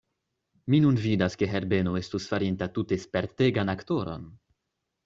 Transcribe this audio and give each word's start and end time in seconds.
Mi 0.73 0.79
nun 0.85 0.95
vidas, 1.03 1.35
ke 1.41 1.49
Herbeno 1.51 1.95
estus 2.01 2.27
farinta 2.33 2.71
tute 2.79 3.01
spertegan 3.07 3.75
aktoron. 3.79 4.31